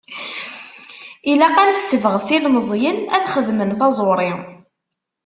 Ilaq 1.31 1.55
ad 1.61 1.67
nessebɣes 1.69 2.27
ilmeẓyen 2.37 2.97
ad 3.15 3.25
xedmen 3.33 3.71
taẓuri. 3.79 4.31